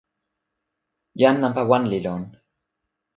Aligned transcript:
jan 1.19 1.35
nanpa 1.41 1.61
wan 1.69 1.83
li 1.91 1.99
lon. 2.05 2.23